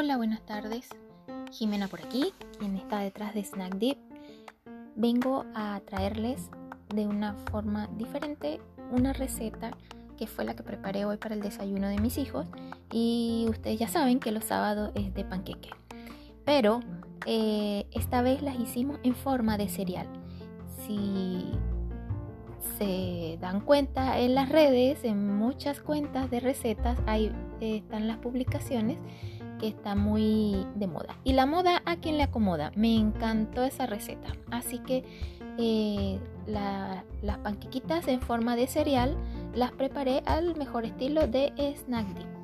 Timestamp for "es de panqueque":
14.94-15.70